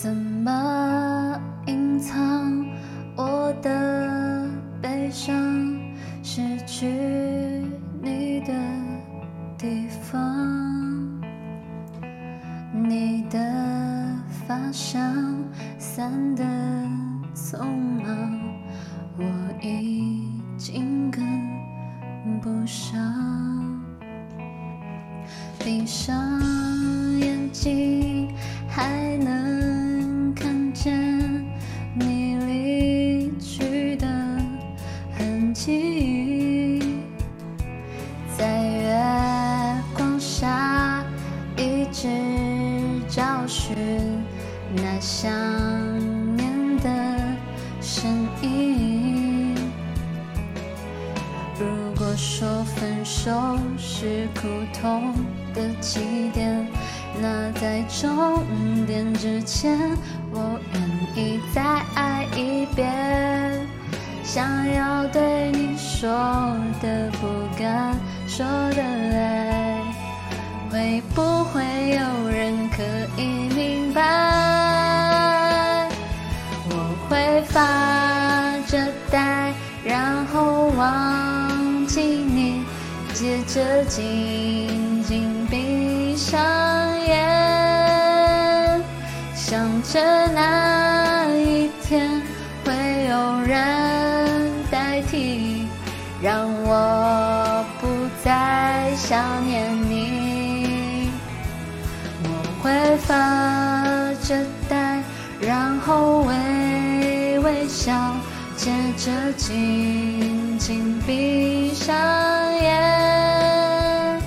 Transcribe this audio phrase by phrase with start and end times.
[0.00, 1.36] 怎么
[1.66, 2.64] 隐藏
[3.16, 4.48] 我的
[4.80, 5.34] 悲伤？
[6.22, 6.86] 失去
[8.00, 8.52] 你的
[9.58, 10.22] 地方，
[12.72, 13.40] 你的
[14.46, 15.12] 发香
[15.80, 16.44] 散得
[17.34, 18.40] 匆忙，
[19.16, 19.24] 我
[19.60, 21.20] 已经跟
[22.40, 22.96] 不上。
[25.58, 26.16] 闭上
[42.00, 42.06] 是
[43.08, 43.74] 找寻
[44.72, 45.28] 那想
[46.36, 46.88] 念的
[47.80, 48.08] 身
[48.40, 49.56] 影。
[51.58, 54.46] 如果说分手是苦
[54.80, 55.12] 痛
[55.52, 56.64] 的起点，
[57.20, 58.44] 那在终
[58.86, 59.76] 点之前，
[60.30, 60.80] 我愿
[61.16, 61.60] 意再
[61.96, 63.66] 爱一遍。
[64.22, 66.08] 想要对你说
[66.80, 67.26] 的不
[67.58, 67.92] 敢
[68.28, 69.47] 说的爱，
[71.18, 72.80] 不会有人可
[73.20, 74.00] 以明白？
[76.70, 76.72] 我
[77.08, 77.60] 会发
[78.68, 78.78] 着
[79.10, 79.52] 呆，
[79.84, 82.62] 然后忘记你，
[83.14, 86.40] 接着紧紧闭上
[87.04, 88.80] 眼，
[89.34, 90.77] 想着那
[103.08, 104.36] 发着
[104.68, 105.02] 呆，
[105.40, 108.14] 然后微微笑，
[108.54, 111.96] 接着紧紧闭上
[112.60, 114.20] 眼，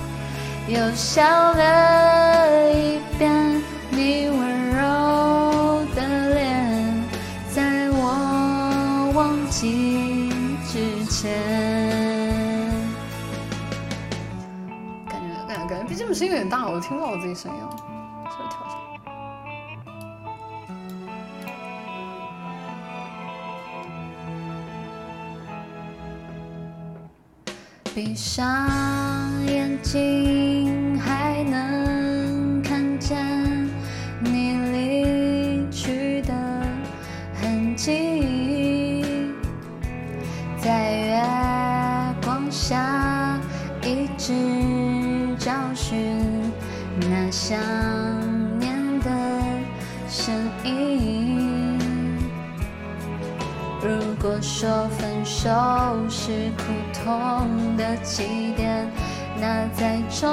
[0.66, 7.04] 又笑了一遍你温柔的脸，
[7.54, 10.28] 在我忘记
[10.66, 11.30] 之前。
[15.08, 17.70] 感觉感觉感觉 BGM 声音有点大，我听不到我自己声音了
[18.38, 18.72] 了，稍微调一下。
[27.94, 33.14] 闭上眼睛，还能看见
[34.20, 36.32] 你离去的
[37.34, 39.04] 痕迹，
[40.58, 41.22] 在月
[42.24, 43.38] 光下
[43.82, 44.32] 一直
[45.38, 46.18] 找寻
[47.10, 47.60] 那想
[50.12, 51.78] 声音。
[53.80, 53.88] 如
[54.20, 55.48] 果说分手
[56.10, 58.86] 是苦痛的起点，
[59.40, 60.28] 那在终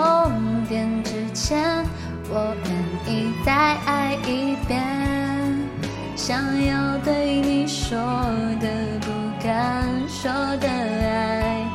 [0.67, 1.85] 点之前，
[2.29, 3.53] 我愿意再
[3.85, 4.83] 爱一遍。
[6.13, 7.97] 想要对你说
[8.59, 8.67] 的
[8.99, 9.07] 不
[9.41, 11.65] 敢说的爱，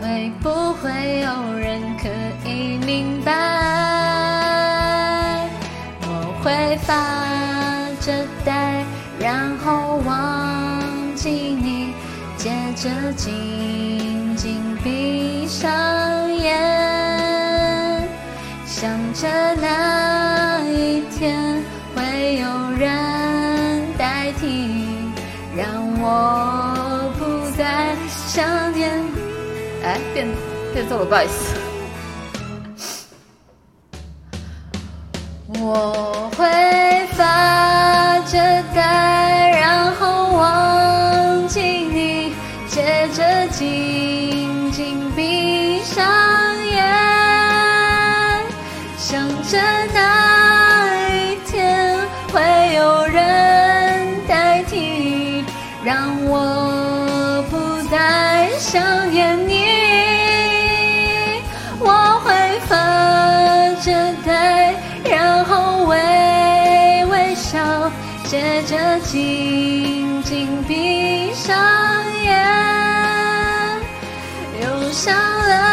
[0.00, 0.48] 会不
[0.82, 2.08] 会有人可
[2.48, 3.99] 以明白？
[8.10, 8.84] 着呆，
[9.20, 10.82] 然后忘
[11.14, 11.94] 记你，
[12.36, 15.70] 接着紧紧闭上
[16.34, 18.02] 眼，
[18.66, 19.28] 想着
[19.60, 21.62] 那一天
[21.94, 24.84] 会有人代替，
[25.56, 25.68] 让
[26.00, 27.94] 我不再
[28.26, 28.90] 想念。
[29.84, 30.26] 哎，变
[30.74, 31.54] 变奏了，不好意思。
[35.62, 36.46] 我会
[55.82, 59.54] 让我不再想念你。
[61.78, 62.76] 我会发
[63.80, 64.74] 着呆，
[65.04, 67.58] 然后微微笑，
[68.24, 71.56] 接着紧紧闭上
[72.22, 73.80] 眼，
[74.62, 75.69] 又想了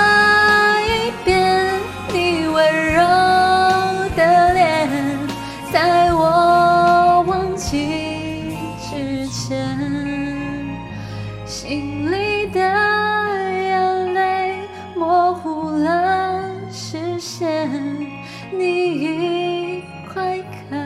[18.51, 20.76] 你已快看